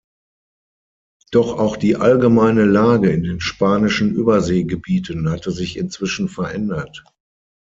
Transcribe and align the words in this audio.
Doch 1.29 1.59
auch 1.59 1.77
die 1.77 1.95
allgemeine 1.95 2.65
Lage 2.65 3.11
in 3.11 3.21
den 3.21 3.39
spanischen 3.39 4.15
Überseegebieten 4.15 5.29
hatte 5.29 5.51
sich 5.51 5.77
inzwischen 5.77 6.27
verändert. 6.27 7.03